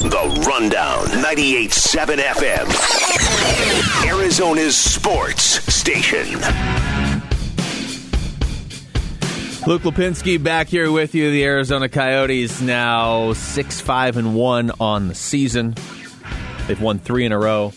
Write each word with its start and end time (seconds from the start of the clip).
The 0.00 0.44
Rundown. 0.46 1.06
98.7 1.06 2.18
FM. 2.18 4.06
Arizona's 4.06 4.76
sports 4.76 5.42
station. 5.74 6.38
Luke 9.66 9.82
Lapinski 9.82 10.40
back 10.42 10.68
here 10.68 10.90
with 10.92 11.16
you. 11.16 11.32
The 11.32 11.44
Arizona 11.44 11.88
Coyotes 11.88 12.60
now 12.60 13.32
six 13.32 13.80
five 13.80 14.16
and 14.16 14.34
one 14.36 14.70
on 14.78 15.08
the 15.08 15.14
season. 15.16 15.74
They've 16.68 16.80
won 16.80 17.00
three 17.00 17.24
in 17.26 17.32
a 17.32 17.38
row, 17.38 17.72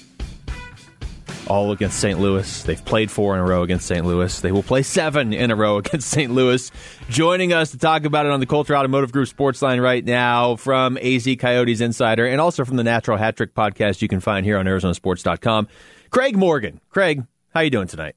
all 1.52 1.74
against 1.74 2.00
St. 2.00 2.18
Louis. 2.18 2.64
They've 2.64 2.84
played 2.86 3.12
four 3.12 3.36
in 3.36 3.42
a 3.42 3.44
row 3.44 3.62
against 3.62 3.86
St. 3.86 4.06
Louis. 4.06 4.40
They 4.40 4.54
will 4.54 4.64
play 4.64 4.84
seven 4.84 5.34
in 5.34 5.52
a 5.52 5.56
row 5.56 5.78
against 5.80 6.10
St. 6.10 6.32
Louis. 6.32 6.72
Joining 7.10 7.52
us 7.52 7.72
to 7.72 7.78
talk 7.78 8.06
about 8.06 8.26
it 8.26 8.32
on 8.32 8.40
the 8.40 8.46
Coulter 8.46 8.74
Automotive 8.74 9.12
Group 9.12 9.28
Sports 9.28 9.62
Line 9.62 9.82
right 9.82 10.04
now 10.04 10.56
from 10.56 10.98
AZ 10.98 11.28
Coyotes 11.40 11.82
Insider 11.82 12.26
and 12.26 12.40
also 12.40 12.64
from 12.64 12.78
the 12.78 12.86
Natural 12.86 13.18
Hat 13.18 13.36
Trick 13.36 13.54
podcast 13.54 14.02
you 14.02 14.08
can 14.08 14.22
find 14.22 14.45
here 14.45 14.58
on 14.58 14.66
ArizonaSports.com. 14.66 15.68
Craig 16.09 16.38
Morgan. 16.38 16.80
Craig, 16.90 17.26
how 17.54 17.59
you 17.59 17.70
doing 17.70 17.88
tonight? 17.88 18.16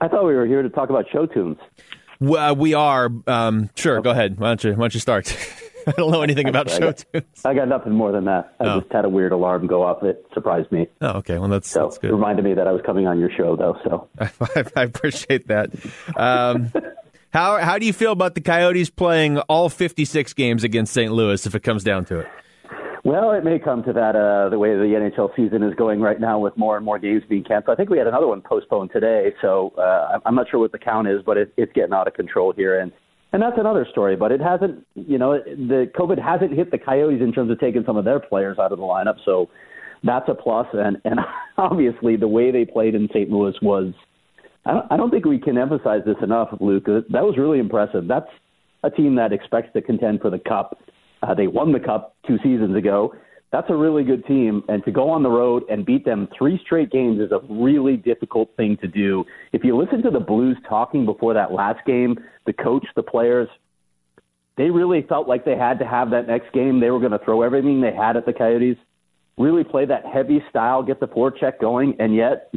I 0.00 0.06
thought 0.06 0.24
we 0.24 0.34
were 0.34 0.46
here 0.46 0.62
to 0.62 0.70
talk 0.70 0.88
about 0.88 1.06
show 1.12 1.26
tunes. 1.26 1.58
Well, 2.20 2.54
we 2.54 2.74
are. 2.74 3.10
Um, 3.26 3.70
sure, 3.74 4.00
go 4.02 4.10
ahead. 4.10 4.38
Why 4.38 4.48
don't 4.48 4.62
you, 4.62 4.70
why 4.70 4.76
don't 4.76 4.94
you 4.94 5.00
start? 5.00 5.36
I 5.88 5.92
don't 5.92 6.10
know 6.10 6.22
anything 6.22 6.48
about 6.48 6.68
show 6.70 6.92
tunes. 6.92 7.24
I 7.44 7.54
got 7.54 7.68
nothing 7.68 7.92
more 7.92 8.12
than 8.12 8.24
that. 8.24 8.54
I 8.60 8.64
Oh. 8.64 8.80
just 8.80 8.92
had 8.92 9.04
a 9.04 9.08
weird 9.08 9.32
alarm 9.32 9.66
go 9.66 9.82
off. 9.82 10.02
It 10.02 10.26
surprised 10.34 10.70
me. 10.72 10.88
Oh, 11.00 11.18
okay. 11.18 11.38
Well, 11.38 11.48
that's, 11.48 11.70
So 11.70 11.84
that's 11.84 11.98
it 12.02 12.10
reminded 12.12 12.44
me 12.44 12.54
that 12.54 12.66
I 12.66 12.72
was 12.72 12.82
coming 12.84 13.06
on 13.06 13.18
your 13.20 13.30
show, 13.36 13.56
though. 13.56 13.76
So 13.84 14.08
I, 14.20 14.64
I 14.76 14.82
appreciate 14.82 15.48
that. 15.48 15.70
Um, 16.16 16.72
how 17.32 17.58
how 17.58 17.78
do 17.78 17.86
you 17.86 17.92
feel 17.92 18.12
about 18.12 18.34
the 18.34 18.40
Coyotes 18.40 18.90
playing 18.90 19.38
all 19.40 19.68
56 19.68 20.32
games 20.34 20.64
against 20.64 20.92
St. 20.94 21.12
Louis 21.12 21.44
if 21.46 21.54
it 21.54 21.60
comes 21.62 21.84
down 21.84 22.04
to 22.06 22.20
it? 22.20 22.26
Well, 23.04 23.30
it 23.32 23.44
may 23.44 23.60
come 23.60 23.84
to 23.84 23.92
that 23.92 24.16
uh, 24.16 24.48
the 24.48 24.58
way 24.58 24.70
the 24.74 24.82
NHL 24.82 25.36
season 25.36 25.62
is 25.62 25.72
going 25.76 26.00
right 26.00 26.18
now 26.18 26.40
with 26.40 26.56
more 26.56 26.76
and 26.76 26.84
more 26.84 26.98
games 26.98 27.22
being 27.28 27.44
canceled. 27.44 27.74
I 27.74 27.76
think 27.76 27.88
we 27.88 27.98
had 27.98 28.08
another 28.08 28.26
one 28.26 28.40
postponed 28.40 28.90
today, 28.92 29.32
so 29.40 29.72
uh, 29.78 30.18
I'm 30.26 30.34
not 30.34 30.48
sure 30.50 30.58
what 30.58 30.72
the 30.72 30.78
count 30.78 31.06
is, 31.06 31.22
but 31.24 31.36
it, 31.36 31.52
it's 31.56 31.72
getting 31.72 31.92
out 31.92 32.08
of 32.08 32.14
control 32.14 32.52
here. 32.52 32.80
And 32.80 32.90
and 33.32 33.42
that's 33.42 33.58
another 33.58 33.86
story. 33.90 34.16
But 34.16 34.32
it 34.32 34.40
hasn't, 34.40 34.86
you 34.94 35.18
know, 35.18 35.38
the 35.38 35.90
COVID 35.98 36.22
hasn't 36.22 36.52
hit 36.52 36.70
the 36.70 36.78
Coyotes 36.78 37.20
in 37.20 37.32
terms 37.32 37.50
of 37.50 37.60
taking 37.60 37.84
some 37.84 37.96
of 37.96 38.04
their 38.04 38.20
players 38.20 38.58
out 38.58 38.72
of 38.72 38.78
the 38.78 38.84
lineup. 38.84 39.16
So 39.24 39.48
that's 40.04 40.28
a 40.28 40.34
plus. 40.34 40.66
And 40.72 40.98
and 41.04 41.20
obviously 41.58 42.16
the 42.16 42.28
way 42.28 42.50
they 42.50 42.64
played 42.64 42.94
in 42.94 43.08
St. 43.08 43.30
Louis 43.30 43.54
was. 43.62 43.92
I 44.68 44.96
don't, 44.96 45.12
think 45.12 45.24
we 45.24 45.38
can 45.38 45.56
emphasize 45.58 46.00
this 46.04 46.16
enough, 46.24 46.48
Luke. 46.58 46.86
That 46.86 47.22
was 47.22 47.36
really 47.38 47.60
impressive. 47.60 48.08
That's 48.08 48.26
a 48.82 48.90
team 48.90 49.14
that 49.14 49.32
expects 49.32 49.72
to 49.74 49.80
contend 49.80 50.20
for 50.20 50.28
the 50.28 50.40
cup. 50.40 50.80
Uh, 51.22 51.34
they 51.34 51.46
won 51.46 51.70
the 51.70 51.78
cup 51.78 52.16
two 52.26 52.36
seasons 52.42 52.76
ago. 52.76 53.14
That's 53.56 53.70
a 53.70 53.74
really 53.74 54.04
good 54.04 54.26
team, 54.26 54.62
and 54.68 54.84
to 54.84 54.90
go 54.90 55.08
on 55.08 55.22
the 55.22 55.30
road 55.30 55.62
and 55.70 55.86
beat 55.86 56.04
them 56.04 56.28
three 56.36 56.60
straight 56.62 56.90
games 56.90 57.18
is 57.18 57.32
a 57.32 57.40
really 57.48 57.96
difficult 57.96 58.54
thing 58.54 58.76
to 58.82 58.86
do. 58.86 59.24
If 59.54 59.64
you 59.64 59.74
listen 59.74 60.02
to 60.02 60.10
the 60.10 60.20
Blues 60.20 60.58
talking 60.68 61.06
before 61.06 61.32
that 61.32 61.52
last 61.52 61.82
game, 61.86 62.18
the 62.44 62.52
coach, 62.52 62.84
the 62.96 63.02
players, 63.02 63.48
they 64.58 64.68
really 64.68 65.06
felt 65.08 65.26
like 65.26 65.46
they 65.46 65.56
had 65.56 65.78
to 65.78 65.86
have 65.86 66.10
that 66.10 66.26
next 66.26 66.52
game. 66.52 66.80
They 66.80 66.90
were 66.90 66.98
going 66.98 67.12
to 67.12 67.18
throw 67.24 67.40
everything 67.40 67.80
they 67.80 67.94
had 67.94 68.18
at 68.18 68.26
the 68.26 68.34
Coyotes, 68.34 68.76
really 69.38 69.64
play 69.64 69.86
that 69.86 70.04
heavy 70.04 70.44
style, 70.50 70.82
get 70.82 71.00
the 71.00 71.08
forecheck 71.08 71.58
going, 71.58 71.96
and 71.98 72.14
yet 72.14 72.52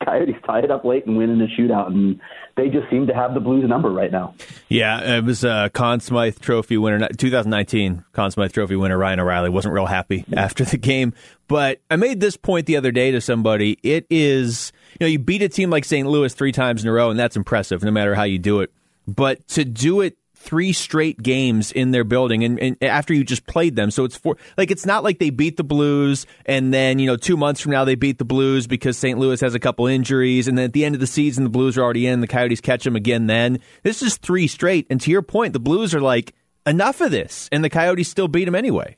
Coyotes 0.04 0.36
tie 0.46 0.60
it 0.60 0.70
up 0.70 0.84
late 0.84 1.06
and 1.06 1.16
win 1.16 1.30
in 1.30 1.38
the 1.38 1.46
shootout, 1.46 1.88
and 1.88 2.20
they 2.56 2.68
just 2.68 2.88
seem 2.90 3.06
to 3.06 3.14
have 3.14 3.34
the 3.34 3.40
Blues 3.40 3.68
number 3.68 3.90
right 3.90 4.10
now. 4.10 4.34
Yeah, 4.68 5.16
it 5.16 5.24
was 5.24 5.44
uh, 5.44 5.68
Conn 5.70 6.00
Smythe 6.00 6.38
Trophy 6.40 6.76
winner, 6.76 7.08
2019 7.08 8.04
Conn 8.12 8.30
Smythe 8.30 8.52
Trophy 8.52 8.76
winner 8.76 8.98
Ryan 8.98 9.20
O'Reilly 9.20 9.50
wasn't 9.50 9.74
real 9.74 9.86
happy 9.86 10.24
after 10.36 10.64
the 10.64 10.78
game. 10.78 11.12
But 11.48 11.80
I 11.90 11.96
made 11.96 12.20
this 12.20 12.36
point 12.36 12.66
the 12.66 12.76
other 12.76 12.90
day 12.90 13.10
to 13.12 13.20
somebody. 13.20 13.78
It 13.82 14.06
is, 14.10 14.72
you 14.98 15.04
know, 15.04 15.10
you 15.10 15.18
beat 15.18 15.42
a 15.42 15.48
team 15.48 15.70
like 15.70 15.84
St. 15.84 16.08
Louis 16.08 16.32
three 16.34 16.52
times 16.52 16.82
in 16.82 16.88
a 16.88 16.92
row, 16.92 17.10
and 17.10 17.18
that's 17.18 17.36
impressive, 17.36 17.82
no 17.82 17.90
matter 17.90 18.14
how 18.14 18.24
you 18.24 18.38
do 18.38 18.60
it. 18.60 18.72
But 19.06 19.46
to 19.48 19.64
do 19.64 20.00
it 20.00 20.16
three 20.46 20.72
straight 20.72 21.20
games 21.22 21.72
in 21.72 21.90
their 21.90 22.04
building 22.04 22.44
and, 22.44 22.58
and 22.60 22.76
after 22.82 23.12
you 23.12 23.24
just 23.24 23.46
played 23.46 23.74
them 23.74 23.90
so 23.90 24.04
it's 24.04 24.16
four 24.16 24.36
like 24.56 24.70
it's 24.70 24.86
not 24.86 25.02
like 25.02 25.18
they 25.18 25.30
beat 25.30 25.56
the 25.56 25.64
blues 25.64 26.24
and 26.46 26.72
then 26.72 26.98
you 27.00 27.06
know 27.06 27.16
two 27.16 27.36
months 27.36 27.60
from 27.60 27.72
now 27.72 27.84
they 27.84 27.96
beat 27.96 28.18
the 28.18 28.24
blues 28.24 28.66
because 28.66 28.96
st 28.96 29.18
louis 29.18 29.40
has 29.40 29.54
a 29.54 29.58
couple 29.58 29.86
injuries 29.86 30.46
and 30.46 30.56
then 30.56 30.64
at 30.66 30.72
the 30.72 30.84
end 30.84 30.94
of 30.94 31.00
the 31.00 31.06
season 31.06 31.42
the 31.42 31.50
blues 31.50 31.76
are 31.76 31.82
already 31.82 32.06
in 32.06 32.20
the 32.20 32.28
coyotes 32.28 32.60
catch 32.60 32.84
them 32.84 32.94
again 32.94 33.26
then 33.26 33.58
this 33.82 34.02
is 34.02 34.16
three 34.16 34.46
straight 34.46 34.86
and 34.88 35.00
to 35.00 35.10
your 35.10 35.22
point 35.22 35.52
the 35.52 35.60
blues 35.60 35.94
are 35.94 36.00
like 36.00 36.32
enough 36.64 37.00
of 37.00 37.10
this 37.10 37.48
and 37.50 37.64
the 37.64 37.70
coyotes 37.70 38.08
still 38.08 38.28
beat 38.28 38.44
them 38.44 38.54
anyway 38.54 38.96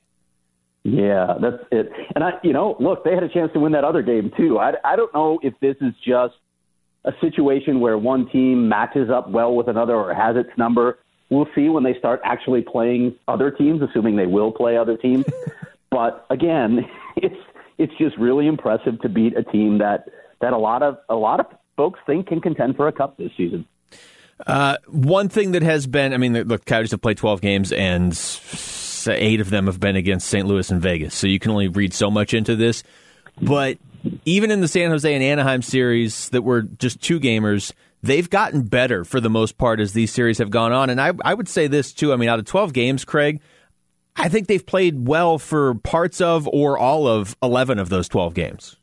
Yeah, 0.85 1.35
that's 1.41 1.63
it. 1.71 1.91
And 2.15 2.25
I, 2.25 2.31
you 2.43 2.53
know, 2.53 2.77
look, 2.81 3.05
they 3.05 3.13
had 3.13 3.23
a 3.23 3.29
chance 3.29 3.53
to 3.53 3.61
win 3.61 3.73
that 3.73 3.85
other 3.85 4.01
game 4.01 4.31
too. 4.37 4.59
I, 4.59 4.73
I 4.85 4.97
don't 4.97 5.13
know 5.13 5.39
if 5.43 5.55
this 5.61 5.77
is 5.81 5.93
just 6.07 6.35
a 7.05 7.13
situation 7.21 7.81
where 7.81 7.99
one 7.99 8.29
team 8.29 8.69
matches 8.69 9.11
up 9.11 9.31
well 9.31 9.55
with 9.55 9.69
another 9.69 9.95
or 9.95 10.15
has 10.15 10.37
its 10.37 10.51
number. 10.57 10.99
We'll 11.31 11.49
see 11.55 11.69
when 11.69 11.83
they 11.83 11.95
start 11.99 12.21
actually 12.25 12.63
playing 12.63 13.15
other 13.27 13.51
teams, 13.51 13.83
assuming 13.83 14.17
they 14.17 14.27
will 14.27 14.51
play 14.51 14.77
other 14.77 14.97
teams. 14.97 15.27
but 15.91 16.27
again, 16.31 16.89
it's 17.17 17.37
it's 17.79 17.93
just 17.99 18.17
really 18.19 18.47
impressive 18.47 19.01
to 19.03 19.09
beat 19.09 19.37
a 19.37 19.43
team 19.43 19.79
that 19.79 20.09
that 20.41 20.53
a 20.53 20.59
lot 20.59 20.83
of 20.83 20.99
a 21.09 21.17
lot 21.17 21.41
of 21.41 21.47
folks 21.77 22.01
think 22.07 22.27
can 22.27 22.41
contend 22.41 22.77
for 22.77 22.89
a 22.89 22.93
cup 22.93 23.17
this 23.17 23.31
season. 23.37 23.67
Uh, 24.47 24.77
one 24.87 25.29
thing 25.29 25.53
that 25.53 25.63
has 25.63 25.87
been, 25.87 26.15
I 26.15 26.17
mean, 26.17 26.33
the 26.33 26.45
look, 26.45 26.65
Coyotes 26.65 26.93
have 26.93 27.03
played 27.03 27.17
12 27.17 27.41
games 27.41 27.73
and 27.73 28.13
eight 29.09 29.41
of 29.41 29.51
them 29.51 29.67
have 29.67 29.81
been 29.81 29.97
against 29.97 30.29
St. 30.29 30.47
Louis 30.47 30.71
and 30.71 30.81
Vegas. 30.81 31.15
So 31.15 31.27
you 31.27 31.39
can 31.39 31.51
only 31.51 31.69
read 31.69 31.95
so 31.95 32.11
much 32.11 32.35
into 32.35 32.57
this. 32.57 32.83
But 33.41 33.79
even 34.25 34.51
in 34.51 34.61
the 34.61 34.69
San 34.69 34.91
Jose 34.91 35.13
and 35.13 35.23
Anaheim 35.23 35.63
series 35.63 36.29
that 36.31 36.43
were 36.43 36.63
just 36.63 37.01
two 37.01 37.21
gamers, 37.21 37.73
they've 38.03 38.29
gotten 38.29 38.63
better 38.63 39.05
for 39.05 39.21
the 39.21 39.31
most 39.31 39.59
part 39.59 39.81
as 39.81 39.93
these 39.93 40.13
series 40.13 40.39
have 40.39 40.51
gone 40.51 40.73
on. 40.73 40.91
And 40.91 41.01
I, 41.01 41.13
I 41.25 41.35
would 41.35 41.49
say 41.49 41.67
this 41.67 41.93
too. 41.93 42.13
I 42.13 42.17
mean, 42.17 42.29
out 42.29 42.39
of 42.39 42.45
12 42.45 42.73
games, 42.73 43.05
Craig, 43.05 43.41
I 44.17 44.29
think 44.29 44.47
they've 44.47 44.65
played 44.65 45.07
well 45.07 45.39
for 45.39 45.75
parts 45.75 46.21
of 46.21 46.49
or 46.49 46.77
all 46.79 47.07
of 47.07 47.37
11 47.43 47.79
of 47.79 47.89
those 47.89 48.09
12 48.09 48.35
games. 48.35 48.77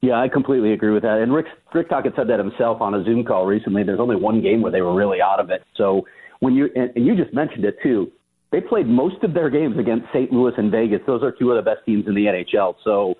Yeah, 0.00 0.20
I 0.20 0.28
completely 0.28 0.72
agree 0.72 0.92
with 0.92 1.02
that. 1.02 1.18
And 1.18 1.32
Rick 1.32 1.46
Rick 1.74 1.88
Tocchet 1.88 2.12
said 2.14 2.28
that 2.28 2.38
himself 2.38 2.80
on 2.80 2.94
a 2.94 3.04
Zoom 3.04 3.24
call 3.24 3.46
recently. 3.46 3.82
There's 3.82 3.98
only 3.98 4.14
one 4.14 4.40
game 4.40 4.62
where 4.62 4.70
they 4.70 4.80
were 4.80 4.94
really 4.94 5.20
out 5.20 5.40
of 5.40 5.50
it. 5.50 5.64
So 5.76 6.06
when 6.38 6.54
you 6.54 6.68
and, 6.76 6.92
and 6.94 7.04
you 7.04 7.16
just 7.16 7.34
mentioned 7.34 7.64
it 7.64 7.78
too, 7.82 8.12
they 8.52 8.60
played 8.60 8.86
most 8.86 9.24
of 9.24 9.34
their 9.34 9.50
games 9.50 9.76
against 9.76 10.06
St. 10.12 10.32
Louis 10.32 10.52
and 10.56 10.70
Vegas. 10.70 11.00
Those 11.06 11.22
are 11.24 11.32
two 11.32 11.50
of 11.50 11.56
the 11.56 11.68
best 11.68 11.84
teams 11.84 12.06
in 12.06 12.14
the 12.14 12.26
NHL. 12.26 12.74
So 12.84 13.14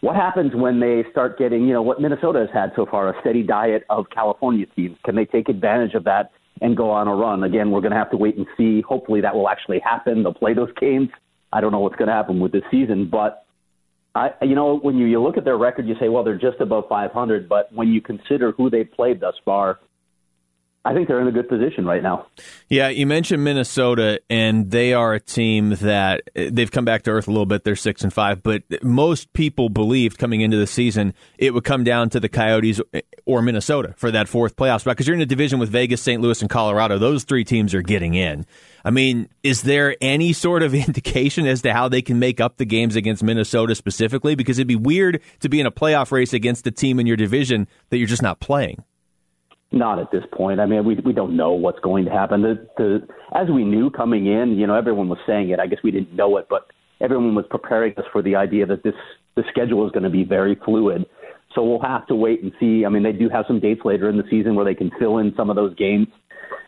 what 0.00 0.16
happens 0.16 0.52
when 0.54 0.80
they 0.80 1.04
start 1.10 1.38
getting, 1.38 1.66
you 1.66 1.74
know, 1.74 1.82
what 1.82 2.00
Minnesota 2.00 2.40
has 2.40 2.48
had 2.52 2.72
so 2.74 2.86
far, 2.86 3.10
a 3.10 3.20
steady 3.20 3.42
diet 3.42 3.84
of 3.90 4.06
California 4.10 4.66
teams? 4.74 4.96
Can 5.04 5.14
they 5.14 5.26
take 5.26 5.48
advantage 5.48 5.94
of 5.94 6.04
that 6.04 6.32
and 6.62 6.76
go 6.76 6.90
on 6.90 7.06
a 7.06 7.14
run? 7.14 7.44
Again, 7.44 7.70
we're 7.70 7.80
going 7.80 7.92
to 7.92 7.98
have 7.98 8.10
to 8.12 8.16
wait 8.16 8.36
and 8.36 8.46
see. 8.56 8.80
Hopefully 8.82 9.20
that 9.20 9.34
will 9.34 9.48
actually 9.48 9.80
happen. 9.80 10.22
They'll 10.22 10.34
play 10.34 10.54
those 10.54 10.72
games. 10.80 11.10
I 11.52 11.60
don't 11.60 11.72
know 11.72 11.80
what's 11.80 11.96
going 11.96 12.08
to 12.08 12.14
happen 12.14 12.40
with 12.40 12.52
this 12.52 12.62
season, 12.70 13.08
but 13.10 13.44
I, 14.14 14.30
you 14.42 14.54
know, 14.54 14.78
when 14.78 14.96
you, 14.96 15.06
you 15.06 15.22
look 15.22 15.36
at 15.36 15.44
their 15.44 15.58
record, 15.58 15.86
you 15.86 15.94
say, 16.00 16.08
well, 16.08 16.24
they're 16.24 16.38
just 16.38 16.60
above 16.60 16.84
500. 16.88 17.48
But 17.48 17.72
when 17.72 17.88
you 17.88 18.00
consider 18.00 18.52
who 18.52 18.70
they've 18.70 18.90
played 18.90 19.20
thus 19.20 19.34
far, 19.44 19.80
I 20.82 20.94
think 20.94 21.08
they're 21.08 21.20
in 21.20 21.28
a 21.28 21.32
good 21.32 21.48
position 21.48 21.84
right 21.84 22.02
now. 22.02 22.26
Yeah, 22.70 22.88
you 22.88 23.06
mentioned 23.06 23.44
Minnesota, 23.44 24.22
and 24.30 24.70
they 24.70 24.94
are 24.94 25.12
a 25.12 25.20
team 25.20 25.76
that 25.82 26.22
they've 26.34 26.70
come 26.70 26.86
back 26.86 27.02
to 27.02 27.10
earth 27.10 27.28
a 27.28 27.30
little 27.30 27.44
bit. 27.44 27.64
They're 27.64 27.76
six 27.76 28.02
and 28.02 28.10
five, 28.10 28.42
but 28.42 28.62
most 28.82 29.30
people 29.34 29.68
believed 29.68 30.16
coming 30.16 30.40
into 30.40 30.56
the 30.56 30.66
season 30.66 31.12
it 31.36 31.52
would 31.52 31.64
come 31.64 31.84
down 31.84 32.08
to 32.10 32.20
the 32.20 32.30
Coyotes 32.30 32.80
or 33.26 33.42
Minnesota 33.42 33.92
for 33.98 34.10
that 34.10 34.26
fourth 34.26 34.56
playoff 34.56 34.80
spot 34.80 34.96
because 34.96 35.06
you're 35.06 35.16
in 35.16 35.20
a 35.20 35.26
division 35.26 35.58
with 35.58 35.68
Vegas, 35.68 36.00
St. 36.00 36.22
Louis, 36.22 36.40
and 36.40 36.48
Colorado. 36.48 36.96
Those 36.96 37.24
three 37.24 37.44
teams 37.44 37.74
are 37.74 37.82
getting 37.82 38.14
in. 38.14 38.46
I 38.82 38.90
mean, 38.90 39.28
is 39.42 39.62
there 39.62 39.96
any 40.00 40.32
sort 40.32 40.62
of 40.62 40.74
indication 40.86 41.46
as 41.46 41.60
to 41.62 41.74
how 41.74 41.90
they 41.90 42.00
can 42.00 42.18
make 42.18 42.40
up 42.40 42.56
the 42.56 42.64
games 42.64 42.96
against 42.96 43.22
Minnesota 43.22 43.74
specifically? 43.74 44.34
Because 44.34 44.58
it'd 44.58 44.66
be 44.66 44.76
weird 44.76 45.20
to 45.40 45.50
be 45.50 45.60
in 45.60 45.66
a 45.66 45.70
playoff 45.70 46.10
race 46.10 46.32
against 46.32 46.66
a 46.66 46.70
team 46.70 46.98
in 46.98 47.06
your 47.06 47.18
division 47.18 47.68
that 47.90 47.98
you're 47.98 48.06
just 48.06 48.22
not 48.22 48.40
playing. 48.40 48.82
Not 49.72 50.00
at 50.00 50.10
this 50.10 50.24
point. 50.32 50.58
I 50.58 50.66
mean, 50.66 50.84
we 50.84 50.96
we 50.96 51.12
don't 51.12 51.36
know 51.36 51.52
what's 51.52 51.78
going 51.78 52.04
to 52.04 52.10
happen. 52.10 52.42
The, 52.42 52.66
the 52.76 53.06
as 53.32 53.48
we 53.48 53.64
knew 53.64 53.88
coming 53.88 54.26
in, 54.26 54.56
you 54.58 54.66
know, 54.66 54.74
everyone 54.74 55.08
was 55.08 55.18
saying 55.26 55.50
it. 55.50 55.60
I 55.60 55.68
guess 55.68 55.78
we 55.84 55.92
didn't 55.92 56.14
know 56.14 56.38
it, 56.38 56.46
but 56.50 56.66
everyone 57.00 57.36
was 57.36 57.44
preparing 57.48 57.94
us 57.96 58.04
for 58.10 58.20
the 58.20 58.34
idea 58.34 58.66
that 58.66 58.82
this 58.82 58.94
the 59.36 59.44
schedule 59.48 59.86
is 59.86 59.92
going 59.92 60.02
to 60.02 60.10
be 60.10 60.24
very 60.24 60.56
fluid. 60.64 61.06
So 61.54 61.64
we'll 61.64 61.82
have 61.82 62.06
to 62.08 62.16
wait 62.16 62.42
and 62.42 62.52
see. 62.58 62.84
I 62.84 62.88
mean, 62.88 63.04
they 63.04 63.12
do 63.12 63.28
have 63.28 63.44
some 63.46 63.60
dates 63.60 63.82
later 63.84 64.08
in 64.08 64.16
the 64.16 64.24
season 64.28 64.56
where 64.56 64.64
they 64.64 64.74
can 64.74 64.90
fill 64.98 65.18
in 65.18 65.32
some 65.36 65.50
of 65.50 65.56
those 65.56 65.74
games. 65.76 66.08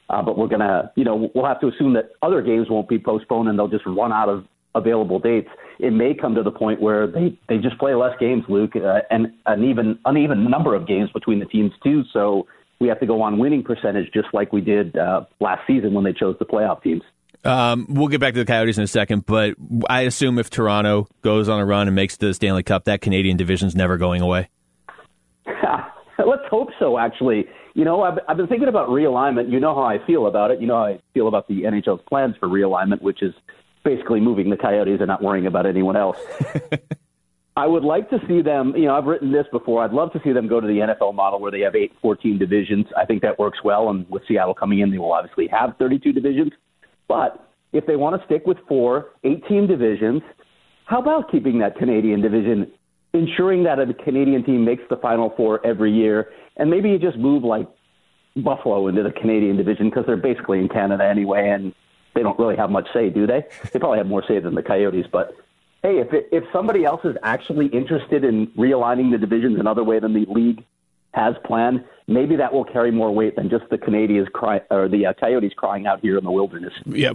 Uh, 0.09 0.23
but 0.23 0.37
we're 0.39 0.49
gonna, 0.49 0.93
you 0.95 1.05
know, 1.05 1.31
we'll 1.35 1.47
have 1.47 1.61
to 1.61 1.69
assume 1.69 1.95
that 1.95 2.11
other 2.23 2.43
games 2.43 2.69
won't 2.71 2.89
be 2.89 2.99
postponed 2.99 3.49
and 3.49 3.59
they'll 3.59 3.69
just 3.69 3.87
run 3.87 4.13
out 4.13 4.29
of 4.29 4.45
available 4.75 5.19
dates. 5.19 5.49
It 5.79 5.93
may 5.93 6.15
come 6.15 6.35
to 6.35 6.43
the 6.43 6.51
point 6.51 6.81
where 6.81 7.07
they 7.07 7.39
they 7.49 7.59
just 7.59 7.79
play 7.79 7.95
less 7.95 8.17
games, 8.21 8.45
Luke, 8.49 8.77
uh, 8.77 9.01
and 9.11 9.33
an 9.47 9.65
even 9.65 9.99
uneven 10.05 10.49
number 10.49 10.75
of 10.75 10.87
games 10.87 11.11
between 11.13 11.41
the 11.41 11.47
teams 11.47 11.73
too. 11.83 12.03
So 12.13 12.47
we 12.83 12.89
have 12.89 13.01
to 13.01 13.07
go 13.07 13.23
on 13.23 13.39
winning 13.39 13.63
percentage, 13.63 14.13
just 14.13 14.29
like 14.33 14.53
we 14.53 14.61
did 14.61 14.97
uh, 14.97 15.25
last 15.41 15.67
season 15.67 15.95
when 15.95 16.05
they 16.05 16.13
chose 16.13 16.37
the 16.39 16.45
playoff 16.45 16.83
teams. 16.83 17.03
Um, 17.45 17.87
we'll 17.89 18.09
get 18.09 18.21
back 18.21 18.35
to 18.35 18.41
the 18.41 18.45
Coyotes 18.45 18.77
in 18.77 18.85
a 18.85 18.89
second, 18.89 19.25
but 19.25 19.55
I 19.89 20.03
assume 20.03 20.39
if 20.39 20.51
Toronto 20.51 21.09
goes 21.23 21.49
on 21.49 21.61
a 21.61 21.65
run 21.65 21.89
and 21.89 21.95
makes 21.95 22.17
the 22.17 22.35
Stanley 22.35 22.63
Cup, 22.63 22.85
that 22.85 23.01
Canadian 23.01 23.37
division's 23.37 23.75
never 23.75 23.97
going 23.97 24.21
away. 24.21 24.49
Let's 25.47 26.43
hope 26.51 26.69
so. 26.79 26.99
Actually, 26.99 27.47
you 27.75 27.85
know, 27.85 28.03
I've, 28.03 28.19
I've 28.29 28.37
been 28.37 28.47
thinking 28.47 28.69
about 28.69 28.89
realignment. 28.89 29.51
You 29.51 29.61
know 29.61 29.75
how 29.75 29.83
I 29.83 30.05
feel 30.07 30.27
about 30.27 30.51
it. 30.51 30.61
You 30.61 30.67
know 30.67 30.77
how 30.77 30.87
I 30.87 31.01
feel 31.15 31.29
about 31.29 31.49
the 31.49 31.63
NHL's 31.63 32.03
plans 32.09 32.37
for 32.39 32.49
realignment, 32.49 33.01
which 33.01 33.23
is 33.23 33.35
basically 33.85 34.21
moving 34.21 34.51
the 34.51 34.57
Coyotes 34.57 34.99
and 35.01 35.09
not 35.09 35.23
worrying 35.23 35.47
about 35.47 35.67
anyone 35.67 35.97
else. 35.97 36.19
I 37.57 37.67
would 37.67 37.85
like 37.85 38.09
to 38.11 38.19
see 38.27 38.41
them, 38.41 38.75
you 38.75 38.87
know, 38.87 38.97
I've 38.97 39.05
written 39.05 39.31
this 39.31 39.47
before. 39.53 39.85
I'd 39.85 39.93
love 39.93 40.11
to 40.13 40.21
see 40.25 40.33
them 40.33 40.49
go 40.49 40.59
to 40.61 40.67
the 40.67 40.79
NFL 40.79 41.15
model 41.15 41.39
where 41.39 41.51
they 41.51 41.61
have 41.61 41.75
eight, 41.75 41.93
14 42.01 42.39
divisions. 42.39 42.87
I 42.97 43.05
think 43.05 43.21
that 43.23 43.39
works 43.39 43.59
well. 43.63 43.91
And 43.91 44.09
with 44.09 44.23
Seattle 44.27 44.55
coming 44.55 44.79
in, 44.79 44.91
they 44.91 44.99
will 44.99 45.13
obviously 45.13 45.49
have 45.49 45.77
32 45.79 46.13
divisions. 46.13 46.53
But 47.09 47.47
if 47.73 47.87
they 47.87 47.97
want 47.97 48.19
to 48.19 48.27
stick 48.27 48.47
with 48.47 48.57
four, 48.67 49.11
18 49.25 49.67
divisions, 49.67 50.23
how 50.87 51.01
about 51.01 51.31
keeping 51.31 51.59
that 51.59 51.77
Canadian 51.77 52.23
division, 52.23 52.71
ensuring 53.13 53.65
that 53.65 53.79
a 53.79 53.93
Canadian 53.93 54.45
team 54.45 54.65
makes 54.65 54.83
the 54.89 54.97
Final 54.97 55.35
Four 55.37 55.65
every 55.65 55.93
year, 55.93 56.31
and 56.57 56.71
maybe 56.71 56.89
you 56.89 56.99
just 56.99 57.19
move 57.19 57.45
like 57.45 57.69
Buffalo 58.37 58.89
into 58.89 59.03
the 59.03 59.13
Canadian 59.13 59.59
division 59.59 59.91
because 59.91 60.05
they're 60.07 60.17
basically 60.17 60.59
in 60.59 60.69
Canada 60.69 61.05
anyway, 61.05 61.51
and 61.51 61.75
they 62.15 62.23
don't 62.23 62.39
really 62.39 62.57
have 62.57 62.71
much 62.71 62.89
say, 62.95 63.11
do 63.11 63.27
they? 63.27 63.45
They 63.73 63.79
probably 63.79 63.99
have 63.99 64.07
more 64.07 64.25
say 64.27 64.39
than 64.39 64.55
the 64.55 64.63
Coyotes, 64.63 65.07
but 65.11 65.35
hey, 65.83 65.99
if 65.99 66.13
it, 66.13 66.29
if 66.33 66.45
somebody 66.53 66.85
else 66.85 67.01
is 67.05 67.17
actually 67.23 67.67
interested 67.67 68.25
in 68.25 68.47
realigning 68.49 69.11
the 69.11 69.19
divisions 69.19 69.59
another 69.59 69.85
way 69.85 69.99
than 69.99 70.15
the 70.15 70.27
league 70.27 70.65
has 71.13 71.35
planned, 71.45 71.85
maybe 72.07 72.37
that 72.37 72.53
will 72.53 72.65
carry 72.65 72.91
more 72.91 73.13
weight 73.13 73.37
than 73.37 73.49
just 73.49 73.65
the 73.71 73.79
Canadians 73.79 74.29
cry 74.33 74.61
or 74.71 74.89
the 74.89 75.07
uh, 75.07 75.13
Coyotes 75.13 75.53
crying 75.57 75.87
out 75.87 76.01
here 76.01 76.19
in 76.19 76.25
the 76.25 76.31
wilderness. 76.31 76.73
Yeah, 76.87 77.13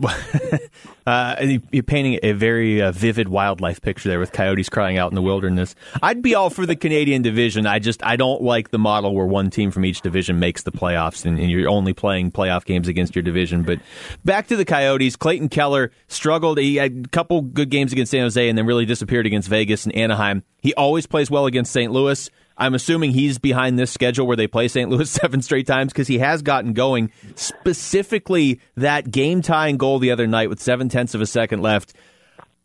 uh, 1.07 1.35
you're 1.71 1.83
painting 1.83 2.19
a 2.23 2.33
very 2.33 2.81
uh, 2.81 2.91
vivid 2.91 3.29
wildlife 3.29 3.81
picture 3.81 4.09
there 4.09 4.19
with 4.19 4.31
coyotes 4.31 4.69
crying 4.69 4.97
out 4.97 5.11
in 5.11 5.15
the 5.15 5.21
wilderness. 5.21 5.75
I'd 6.01 6.21
be 6.21 6.35
all 6.35 6.49
for 6.49 6.65
the 6.65 6.75
Canadian 6.75 7.21
division. 7.21 7.65
I 7.65 7.79
just 7.79 8.03
I 8.05 8.15
don't 8.15 8.41
like 8.41 8.71
the 8.71 8.79
model 8.79 9.15
where 9.15 9.25
one 9.25 9.49
team 9.49 9.71
from 9.71 9.85
each 9.85 10.01
division 10.01 10.39
makes 10.39 10.63
the 10.63 10.71
playoffs 10.71 11.25
and, 11.25 11.39
and 11.39 11.49
you're 11.49 11.69
only 11.69 11.93
playing 11.93 12.31
playoff 12.31 12.65
games 12.65 12.87
against 12.87 13.15
your 13.15 13.23
division. 13.23 13.63
But 13.63 13.79
back 14.25 14.47
to 14.47 14.55
the 14.55 14.65
Coyotes, 14.65 15.15
Clayton 15.15 15.49
Keller 15.49 15.91
struggled. 16.07 16.57
He 16.57 16.75
had 16.75 17.05
a 17.05 17.09
couple 17.09 17.41
good 17.41 17.69
games 17.69 17.91
against 17.91 18.11
San 18.11 18.21
Jose 18.21 18.47
and 18.47 18.57
then 18.57 18.65
really 18.65 18.85
disappeared 18.85 19.25
against 19.25 19.49
Vegas 19.49 19.85
and 19.85 19.95
Anaheim. 19.95 20.43
He 20.61 20.73
always 20.73 21.05
plays 21.05 21.29
well 21.29 21.45
against 21.45 21.71
St. 21.71 21.91
Louis. 21.91 22.29
I'm 22.57 22.73
assuming 22.73 23.11
he's 23.11 23.37
behind 23.37 23.77
this 23.77 23.91
schedule 23.91 24.25
where 24.25 24.35
they 24.35 24.47
play 24.47 24.67
St. 24.77 24.91
Louis 24.91 25.09
seven 25.21 25.41
straight 25.41 25.65
times 25.65 25.91
because 25.91 26.07
he 26.07 26.19
has 26.19 26.43
gotten 26.43 26.73
going. 26.73 27.11
Specifically, 27.33 28.61
that 28.75 29.09
game 29.09 29.41
tying 29.41 29.77
goal 29.77 29.97
the 29.97 30.11
other 30.11 30.27
night 30.27 30.49
with 30.49 30.61
seven 30.61 30.87
tenths 30.87 31.15
of 31.15 31.21
a 31.21 31.25
second 31.25 31.61
left. 31.61 31.93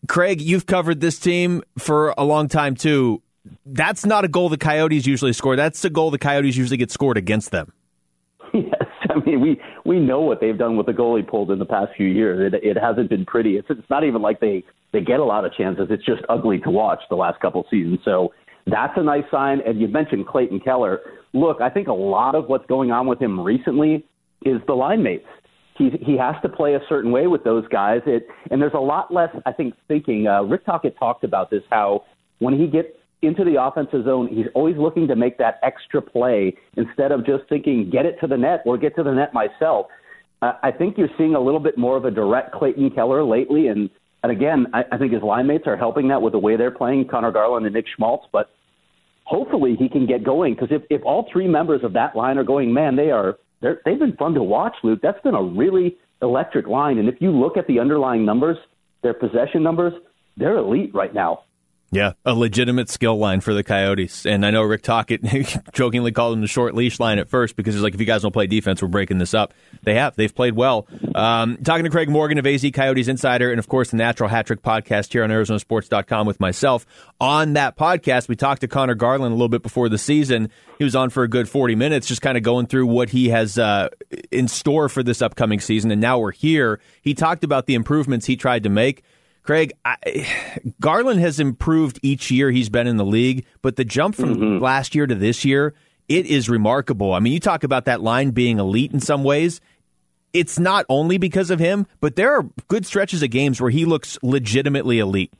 Craig, 0.08 0.42
you've 0.42 0.66
covered 0.66 1.00
this 1.00 1.18
team 1.18 1.62
for 1.78 2.12
a 2.18 2.24
long 2.24 2.48
time 2.48 2.74
too. 2.74 3.22
That's 3.64 4.04
not 4.04 4.24
a 4.26 4.28
goal 4.28 4.50
the 4.50 4.58
Coyotes 4.58 5.06
usually 5.06 5.32
score. 5.32 5.56
That's 5.56 5.82
a 5.86 5.90
goal 5.90 6.10
the 6.10 6.18
Coyotes 6.18 6.54
usually 6.56 6.76
get 6.76 6.90
scored 6.90 7.16
against 7.16 7.50
them. 7.50 7.72
Yes, 8.54 8.84
I 9.08 9.18
mean 9.24 9.40
we 9.40 9.58
we 9.86 9.98
know 9.98 10.20
what 10.20 10.42
they've 10.42 10.58
done 10.58 10.76
with 10.76 10.84
the 10.84 10.92
goalie 10.92 11.26
pulled 11.26 11.50
in 11.50 11.58
the 11.58 11.64
past 11.64 11.92
few 11.96 12.06
years. 12.06 12.52
It, 12.52 12.62
it 12.62 12.76
hasn't 12.76 13.08
been 13.08 13.24
pretty. 13.24 13.56
It's 13.56 13.66
it's 13.70 13.88
not 13.88 14.04
even 14.04 14.20
like 14.20 14.40
they 14.40 14.62
they 14.92 15.00
get 15.00 15.20
a 15.20 15.24
lot 15.24 15.46
of 15.46 15.54
chances. 15.54 15.86
It's 15.88 16.04
just 16.04 16.20
ugly 16.28 16.58
to 16.58 16.70
watch 16.70 17.00
the 17.08 17.16
last 17.16 17.40
couple 17.40 17.64
seasons. 17.70 18.00
So 18.04 18.34
that's 18.66 18.92
a 18.96 19.02
nice 19.02 19.24
sign. 19.30 19.62
And 19.66 19.80
you 19.80 19.88
mentioned 19.88 20.26
Clayton 20.26 20.60
Keller. 20.60 21.00
Look, 21.32 21.60
I 21.60 21.70
think 21.70 21.88
a 21.88 21.92
lot 21.92 22.34
of 22.34 22.46
what's 22.46 22.66
going 22.66 22.90
on 22.90 23.06
with 23.06 23.20
him 23.20 23.40
recently 23.40 24.04
is 24.44 24.60
the 24.66 24.74
line 24.74 25.02
mates. 25.02 25.26
He 25.78 25.90
he 26.00 26.16
has 26.18 26.34
to 26.42 26.48
play 26.48 26.74
a 26.74 26.80
certain 26.88 27.10
way 27.10 27.26
with 27.26 27.44
those 27.44 27.66
guys. 27.68 28.00
It 28.06 28.26
and 28.50 28.60
there's 28.60 28.74
a 28.74 28.80
lot 28.80 29.12
less, 29.12 29.30
I 29.46 29.52
think, 29.52 29.74
thinking. 29.88 30.26
Uh, 30.26 30.42
Rick 30.42 30.66
Tocchet 30.66 30.98
talked 30.98 31.24
about 31.24 31.50
this. 31.50 31.62
How 31.70 32.04
when 32.40 32.58
he 32.58 32.66
gets 32.66 32.88
into 33.22 33.44
the 33.44 33.62
offensive 33.62 34.04
zone, 34.04 34.28
he's 34.28 34.46
always 34.54 34.76
looking 34.76 35.08
to 35.08 35.16
make 35.16 35.38
that 35.38 35.58
extra 35.62 36.02
play 36.02 36.54
instead 36.76 37.12
of 37.12 37.24
just 37.24 37.48
thinking 37.48 37.88
get 37.90 38.04
it 38.04 38.16
to 38.20 38.26
the 38.26 38.36
net 38.36 38.62
or 38.66 38.76
get 38.76 38.94
to 38.96 39.02
the 39.02 39.12
net 39.12 39.32
myself. 39.32 39.86
Uh, 40.42 40.52
I 40.62 40.72
think 40.72 40.98
you're 40.98 41.08
seeing 41.16 41.34
a 41.34 41.40
little 41.40 41.60
bit 41.60 41.78
more 41.78 41.96
of 41.96 42.04
a 42.04 42.10
direct 42.10 42.52
Clayton 42.52 42.90
Keller 42.90 43.24
lately, 43.24 43.68
and 43.68 43.88
and 44.22 44.30
again, 44.30 44.66
I, 44.74 44.82
I 44.92 44.98
think 44.98 45.12
his 45.12 45.22
line 45.22 45.46
mates 45.46 45.64
are 45.66 45.76
helping 45.76 46.08
that 46.08 46.20
with 46.20 46.32
the 46.32 46.38
way 46.38 46.56
they're 46.56 46.70
playing, 46.70 47.08
Conor 47.08 47.32
Garland 47.32 47.64
and 47.64 47.74
Nick 47.74 47.86
Schmaltz. 47.96 48.26
But 48.32 48.50
hopefully 49.24 49.76
he 49.78 49.88
can 49.88 50.06
get 50.06 50.24
going 50.24 50.54
because 50.54 50.68
if, 50.70 50.82
if 50.90 51.02
all 51.04 51.28
three 51.32 51.48
members 51.48 51.82
of 51.84 51.92
that 51.94 52.16
line 52.16 52.38
are 52.38 52.44
going, 52.44 52.72
man, 52.72 52.96
they 52.96 53.10
are 53.10 53.38
they've 53.60 53.98
been 53.98 54.16
fun 54.16 54.34
to 54.34 54.42
watch, 54.42 54.74
Luke. 54.82 55.00
That's 55.02 55.20
been 55.22 55.34
a 55.34 55.42
really 55.42 55.96
electric 56.20 56.66
line. 56.66 56.98
And 56.98 57.08
if 57.08 57.16
you 57.20 57.30
look 57.30 57.56
at 57.56 57.66
the 57.66 57.78
underlying 57.78 58.24
numbers, 58.24 58.56
their 59.02 59.14
possession 59.14 59.62
numbers, 59.62 59.92
they're 60.36 60.56
elite 60.56 60.94
right 60.94 61.14
now. 61.14 61.44
Yeah, 61.94 62.14
a 62.24 62.32
legitimate 62.32 62.88
skill 62.88 63.18
line 63.18 63.42
for 63.42 63.52
the 63.52 63.62
Coyotes. 63.62 64.24
And 64.24 64.46
I 64.46 64.50
know 64.50 64.62
Rick 64.62 64.80
Tocchet 64.80 65.20
jokingly 65.74 66.10
called 66.10 66.32
them 66.32 66.40
the 66.40 66.46
short 66.46 66.74
leash 66.74 66.98
line 66.98 67.18
at 67.18 67.28
first 67.28 67.54
because 67.54 67.74
he's 67.74 67.82
like, 67.82 67.92
if 67.92 68.00
you 68.00 68.06
guys 68.06 68.22
don't 68.22 68.32
play 68.32 68.46
defense, 68.46 68.80
we're 68.80 68.88
breaking 68.88 69.18
this 69.18 69.34
up. 69.34 69.52
They 69.82 69.96
have. 69.96 70.16
They've 70.16 70.34
played 70.34 70.56
well. 70.56 70.86
Um, 71.14 71.58
talking 71.58 71.84
to 71.84 71.90
Craig 71.90 72.08
Morgan 72.08 72.38
of 72.38 72.46
AZ 72.46 72.64
Coyotes 72.72 73.08
Insider 73.08 73.50
and, 73.50 73.58
of 73.58 73.68
course, 73.68 73.90
the 73.90 73.98
Natural 73.98 74.30
Hat 74.30 74.46
Trick 74.46 74.62
podcast 74.62 75.12
here 75.12 75.22
on 75.22 75.28
ArizonaSports.com 75.28 76.26
with 76.26 76.40
myself. 76.40 76.86
On 77.20 77.52
that 77.52 77.76
podcast, 77.76 78.26
we 78.26 78.36
talked 78.36 78.62
to 78.62 78.68
Conor 78.68 78.94
Garland 78.94 79.32
a 79.32 79.34
little 79.34 79.50
bit 79.50 79.62
before 79.62 79.90
the 79.90 79.98
season. 79.98 80.48
He 80.78 80.84
was 80.84 80.96
on 80.96 81.10
for 81.10 81.24
a 81.24 81.28
good 81.28 81.46
40 81.46 81.74
minutes, 81.74 82.06
just 82.06 82.22
kind 82.22 82.38
of 82.38 82.42
going 82.42 82.68
through 82.68 82.86
what 82.86 83.10
he 83.10 83.28
has 83.28 83.58
uh, 83.58 83.90
in 84.30 84.48
store 84.48 84.88
for 84.88 85.02
this 85.02 85.20
upcoming 85.20 85.60
season. 85.60 85.90
And 85.90 86.00
now 86.00 86.18
we're 86.18 86.32
here. 86.32 86.80
He 87.02 87.12
talked 87.12 87.44
about 87.44 87.66
the 87.66 87.74
improvements 87.74 88.24
he 88.24 88.36
tried 88.36 88.62
to 88.62 88.70
make. 88.70 89.04
Craig, 89.42 89.72
I, 89.84 89.96
Garland 90.80 91.20
has 91.20 91.40
improved 91.40 91.98
each 92.02 92.30
year 92.30 92.50
he's 92.50 92.68
been 92.68 92.86
in 92.86 92.96
the 92.96 93.04
league, 93.04 93.44
but 93.60 93.76
the 93.76 93.84
jump 93.84 94.14
from 94.14 94.36
mm-hmm. 94.36 94.62
last 94.62 94.94
year 94.94 95.06
to 95.06 95.14
this 95.14 95.44
year, 95.44 95.74
it 96.08 96.26
is 96.26 96.48
remarkable. 96.48 97.12
I 97.12 97.18
mean, 97.18 97.32
you 97.32 97.40
talk 97.40 97.64
about 97.64 97.86
that 97.86 98.00
line 98.00 98.30
being 98.30 98.58
elite 98.58 98.92
in 98.92 99.00
some 99.00 99.24
ways. 99.24 99.60
It's 100.32 100.58
not 100.58 100.86
only 100.88 101.18
because 101.18 101.50
of 101.50 101.58
him, 101.58 101.86
but 102.00 102.16
there 102.16 102.32
are 102.36 102.48
good 102.68 102.86
stretches 102.86 103.22
of 103.22 103.30
games 103.30 103.60
where 103.60 103.70
he 103.70 103.84
looks 103.84 104.16
legitimately 104.22 104.98
elite. 104.98 105.32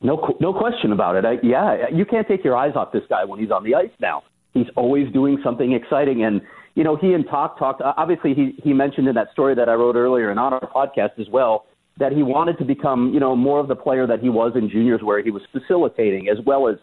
No, 0.00 0.36
no 0.40 0.52
question 0.52 0.92
about 0.92 1.16
it. 1.16 1.24
I, 1.24 1.38
yeah, 1.42 1.88
you 1.92 2.04
can't 2.04 2.26
take 2.26 2.44
your 2.44 2.56
eyes 2.56 2.72
off 2.74 2.92
this 2.92 3.04
guy 3.08 3.24
when 3.24 3.38
he's 3.38 3.50
on 3.50 3.64
the 3.64 3.74
ice 3.74 3.90
now. 4.00 4.22
He's 4.52 4.66
always 4.76 5.12
doing 5.12 5.38
something 5.42 5.72
exciting, 5.72 6.24
and 6.24 6.40
you 6.74 6.84
know 6.84 6.96
he 6.96 7.12
and 7.12 7.26
Talk 7.26 7.58
talked. 7.58 7.82
Obviously, 7.82 8.34
he 8.34 8.60
he 8.62 8.72
mentioned 8.72 9.08
in 9.08 9.14
that 9.14 9.32
story 9.32 9.54
that 9.54 9.68
I 9.68 9.74
wrote 9.74 9.96
earlier 9.96 10.30
and 10.30 10.38
on 10.38 10.52
our 10.52 10.60
podcast 10.60 11.18
as 11.18 11.28
well 11.28 11.66
that 11.98 12.12
he 12.12 12.22
wanted 12.22 12.58
to 12.58 12.64
become, 12.64 13.12
you 13.14 13.20
know, 13.20 13.36
more 13.36 13.60
of 13.60 13.68
the 13.68 13.76
player 13.76 14.06
that 14.06 14.20
he 14.20 14.28
was 14.28 14.52
in 14.56 14.68
juniors, 14.68 15.00
where 15.02 15.22
he 15.22 15.30
was 15.30 15.42
facilitating 15.52 16.28
as 16.28 16.38
well 16.44 16.68
as 16.68 16.76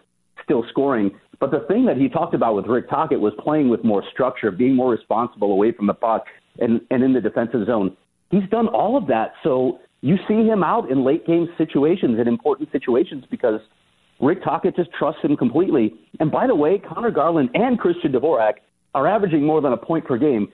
still 0.44 0.64
scoring. 0.70 1.12
But 1.40 1.52
the 1.52 1.66
thing 1.68 1.86
that 1.86 1.98
he 1.98 2.08
talked 2.08 2.34
about 2.34 2.56
with 2.56 2.66
Rick 2.66 2.90
Tocchet 2.90 3.20
was 3.20 3.34
playing 3.40 3.70
with 3.70 3.84
more 3.84 4.04
structure, 4.14 4.52
being 4.52 4.76
more 4.76 4.92
responsible 4.92 5.52
away 5.52 5.72
from 5.72 5.88
the 5.88 5.94
puck 5.94 6.26
and, 6.60 6.82
and 6.92 7.04
in 7.04 7.14
the 7.14 7.22
defensive 7.22 7.66
zone. 7.66 7.96
He's 8.30 8.48
done 8.50 8.68
all 8.68 8.96
of 8.96 9.08
that. 9.08 9.34
So 9.44 9.80
you 10.02 10.18
see 10.28 10.46
him 10.46 10.64
out 10.64 10.90
in 10.90 11.04
late 11.04 11.26
game 11.28 11.48
situations, 11.58 12.20
in 12.20 12.28
important 12.28 12.72
situations, 12.72 13.26
because 13.30 13.60
Rick 14.22 14.44
Tocchet 14.44 14.76
just 14.76 14.92
trusts 14.98 15.22
him 15.24 15.36
completely. 15.36 15.94
And 16.20 16.32
by 16.32 16.48
the 16.48 16.56
way, 16.56 16.78
Conor 16.78 17.12
Garland 17.12 17.50
and 17.54 17.80
Christian 17.80 18.12
Dvorak 18.12 18.54
are 18.94 19.08
averaging 19.08 19.44
more 19.44 19.62
than 19.62 19.74
a 19.74 19.78
point 19.78 20.06
per 20.06 20.18
game. 20.18 20.48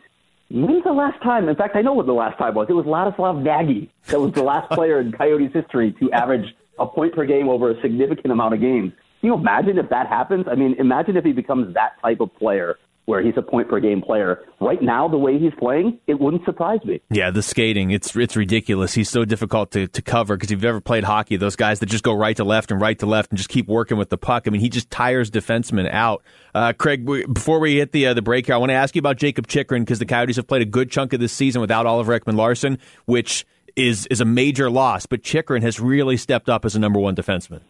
When's 0.50 0.84
the 0.84 0.94
last 0.94 1.22
time? 1.22 1.50
In 1.50 1.56
fact, 1.56 1.75
I 1.75 1.82
know 1.82 1.94
what 1.94 2.06
the 2.06 2.13
last 2.13 2.38
time 2.38 2.54
was. 2.56 2.68
It 2.70 2.74
was 2.74 2.86
Ladislav 2.86 3.44
Nagy. 3.44 3.92
That 4.08 4.22
was 4.22 4.34
the 4.34 4.44
last 4.44 4.72
player 4.72 5.00
in 5.01 5.12
Coyotes 5.12 5.51
history 5.54 5.94
to 6.00 6.12
average 6.12 6.56
a 6.80 6.86
point 6.86 7.13
per 7.13 7.25
game 7.25 7.50
over 7.50 7.72
a 7.72 7.82
significant 7.82 8.32
amount 8.32 8.54
of 8.54 8.62
games. 8.62 8.94
Can 9.20 9.27
you 9.27 9.34
imagine 9.34 9.77
if 9.77 9.89
that 9.89 10.08
happens? 10.08 10.46
I 10.50 10.56
mean, 10.56 10.75
imagine 10.80 11.18
if 11.18 11.25
he 11.25 11.34
becomes 11.34 11.74
that 11.74 12.00
type 12.01 12.22
of 12.22 12.34
player 12.36 12.77
where 13.07 13.21
he's 13.21 13.37
a 13.37 13.41
point 13.41 13.69
per 13.69 13.79
game 13.79 14.01
player. 14.01 14.43
Right 14.59 14.81
now, 14.81 15.07
the 15.07 15.17
way 15.17 15.39
he's 15.39 15.53
playing, 15.57 15.97
it 16.07 16.19
wouldn't 16.19 16.43
surprise 16.43 16.81
me. 16.83 17.01
Yeah, 17.09 17.31
the 17.31 17.41
skating, 17.41 17.91
it's 17.91 18.13
it's 18.15 18.35
ridiculous. 18.35 18.93
He's 18.93 19.09
so 19.09 19.23
difficult 19.23 19.71
to, 19.71 19.87
to 19.87 20.01
cover 20.01 20.35
because 20.35 20.51
if 20.51 20.57
you've 20.57 20.65
ever 20.65 20.81
played 20.81 21.05
hockey, 21.05 21.37
those 21.37 21.55
guys 21.55 21.79
that 21.79 21.85
just 21.85 22.03
go 22.03 22.13
right 22.13 22.35
to 22.35 22.43
left 22.43 22.69
and 22.69 22.81
right 22.81 22.99
to 22.99 23.05
left 23.05 23.31
and 23.31 23.37
just 23.37 23.49
keep 23.49 23.67
working 23.67 23.97
with 23.97 24.09
the 24.09 24.17
puck. 24.17 24.43
I 24.45 24.49
mean, 24.49 24.59
he 24.59 24.67
just 24.67 24.91
tires 24.91 25.31
defensemen 25.31 25.89
out. 25.89 26.21
Uh, 26.53 26.73
Craig, 26.73 27.05
before 27.33 27.59
we 27.59 27.77
hit 27.77 27.93
the 27.93 28.07
uh, 28.07 28.13
the 28.13 28.21
break 28.21 28.45
here, 28.45 28.55
I 28.55 28.57
want 28.57 28.71
to 28.71 28.75
ask 28.75 28.93
you 28.93 28.99
about 28.99 29.15
Jakob 29.15 29.47
Chychrun 29.47 29.83
because 29.83 29.99
the 29.99 30.05
Coyotes 30.05 30.35
have 30.35 30.47
played 30.47 30.61
a 30.61 30.65
good 30.65 30.91
chunk 30.91 31.13
of 31.13 31.21
this 31.21 31.31
season 31.31 31.61
without 31.61 31.85
Oliver 31.85 32.19
Ekman 32.19 32.35
Larsson, 32.35 32.77
which 33.05 33.45
is 33.77 34.05
is 34.07 34.19
a 34.19 34.25
major 34.25 34.69
loss. 34.69 35.05
But 35.05 35.23
Chychrun 35.23 35.61
has 35.61 35.79
really 35.79 36.17
stepped 36.17 36.49
up 36.49 36.65
as 36.65 36.75
a 36.75 36.79
number 36.79 36.99
one 36.99 37.15
defenseman. 37.15 37.61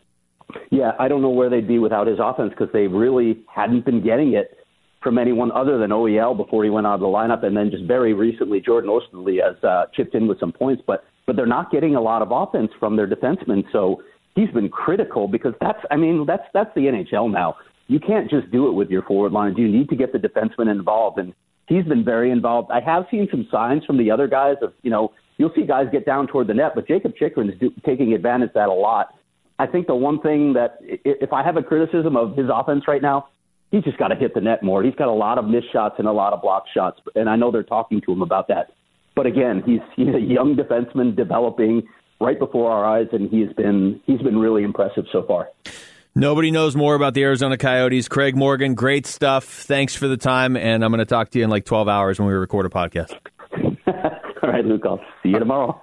Yeah, 0.72 0.94
I 0.98 1.10
don't 1.10 1.22
know 1.22 1.30
where 1.30 1.50
they'd 1.50 1.68
be 1.68 1.78
without 1.78 2.08
his 2.08 2.18
offense 2.20 2.50
because 2.50 2.70
they 2.74 2.88
really 2.88 3.44
hadn't 3.54 3.86
been 3.86 4.04
getting 4.04 4.34
it 4.34 4.57
from 5.08 5.18
anyone 5.18 5.54
other 5.54 5.78
than 5.78 5.92
OEL 5.92 6.36
before 6.36 6.66
he 6.66 6.70
went 6.70 6.86
out 6.86 6.96
of 6.96 7.00
the 7.00 7.06
lineup, 7.06 7.46
and 7.46 7.56
then 7.56 7.72
just 7.72 7.86
very 7.86 8.14
recently 8.14 8.60
Jordan 8.60 8.90
Oesterle 8.90 9.42
has 9.42 9.64
uh, 9.64 9.86
chipped 9.96 10.14
in 10.16 10.28
with 10.28 10.38
some 10.38 10.52
points, 10.52 10.84
but 10.86 11.06
but 11.26 11.38
they're 11.38 11.46
not 11.46 11.72
getting 11.72 11.96
a 11.96 12.02
lot 12.02 12.22
of 12.22 12.28
offense 12.30 12.72
from 12.78 12.98
their 12.98 13.08
defensemen, 13.08 13.64
so 13.72 14.04
he's 14.36 14.50
been 14.50 14.68
critical 14.68 15.30
because 15.30 15.54
that's 15.62 15.80
I 15.92 15.96
mean 15.96 16.26
that's 16.28 16.44
that's 16.54 16.70
the 16.76 16.82
NHL 16.82 17.32
now. 17.32 17.56
You 17.88 18.02
can't 18.02 18.30
just 18.30 18.52
do 18.52 18.68
it 18.68 18.74
with 18.74 18.90
your 18.90 19.02
forward 19.02 19.32
lines. 19.32 19.56
You 19.58 19.70
need 19.70 19.88
to 19.88 19.96
get 19.96 20.12
the 20.12 20.20
defenseman 20.20 20.70
involved, 20.70 21.20
and 21.20 21.34
he's 21.68 21.86
been 21.86 22.04
very 22.04 22.30
involved. 22.30 22.70
I 22.70 22.82
have 22.82 23.06
seen 23.10 23.30
some 23.32 23.48
signs 23.50 23.86
from 23.86 23.98
the 23.98 24.12
other 24.12 24.28
guys 24.28 24.58
of 24.62 24.74
you 24.82 24.92
know 24.92 25.14
you'll 25.38 25.54
see 25.56 25.66
guys 25.66 25.86
get 25.90 26.06
down 26.06 26.28
toward 26.28 26.48
the 26.48 26.54
net, 26.54 26.74
but 26.76 26.86
Jakob 26.86 27.14
Chychrun 27.16 27.50
is 27.50 27.58
do, 27.62 27.72
taking 27.86 28.12
advantage 28.12 28.50
of 28.50 28.56
that 28.56 28.68
a 28.68 28.74
lot. 28.74 29.16
I 29.58 29.68
think 29.68 29.88
the 29.88 29.96
one 29.96 30.20
thing 30.20 30.52
that 30.52 30.80
if 30.82 31.32
I 31.32 31.44
have 31.44 31.56
a 31.56 31.64
criticism 31.64 32.18
of 32.18 32.36
his 32.36 32.48
offense 32.54 32.90
right 32.90 33.02
now, 33.02 33.30
he's 33.72 33.84
just 33.84 33.98
got 33.98 34.10
to 34.10 34.16
hit 34.16 34.34
the 34.34 34.42
net 34.42 34.64
more. 34.64 34.84
He's 34.84 34.96
got 34.96 35.08
a 35.08 35.14
lot 35.14 35.38
of 35.38 35.46
missed 35.46 35.72
shots 35.72 35.96
and 35.98 36.08
a 36.08 36.12
lot 36.12 36.34
of 36.34 36.42
blocked 36.42 36.70
shots, 36.74 37.00
and 37.16 37.30
I 37.30 37.36
know 37.36 37.52
they're 37.52 37.64
talking 37.64 38.02
to 38.02 38.12
him 38.12 38.22
about 38.22 38.48
that. 38.50 38.72
But 39.16 39.26
again, 39.26 39.64
he's 39.66 39.82
he's 39.96 40.14
a 40.14 40.20
young 40.20 40.56
defenseman 40.56 41.16
developing 41.16 41.88
right 42.20 42.38
before 42.38 42.72
our 42.72 42.86
eyes, 42.86 43.08
and 43.12 43.30
he's 43.30 43.52
been 43.54 44.02
he's 44.06 44.22
been 44.22 44.38
really 44.38 44.64
impressive 44.64 45.06
so 45.12 45.24
far. 45.24 45.50
Nobody 46.16 46.50
knows 46.50 46.76
more 46.76 46.96
about 46.96 47.14
the 47.14 47.24
Arizona 47.24 47.58
Coyotes. 47.58 48.08
Craig 48.08 48.36
Morgan, 48.36 48.74
great 48.74 49.06
stuff. 49.06 49.46
Thanks 49.46 49.96
for 49.96 50.08
the 50.08 50.18
time, 50.18 50.58
and 50.58 50.84
I'm 50.84 50.92
going 50.92 50.98
to 50.98 51.06
talk 51.06 51.30
to 51.32 51.38
you 51.38 51.44
in 51.44 51.52
like 51.52 51.66
12 51.66 51.88
hours 51.88 52.20
when 52.20 52.28
we 52.28 52.34
record 52.34 52.66
a 52.66 52.70
podcast. 52.70 53.16
All 54.44 54.50
right, 54.50 54.66
Luke. 54.66 54.82
I'll 54.84 55.00
see 55.22 55.30
you 55.30 55.38
tomorrow. 55.40 55.80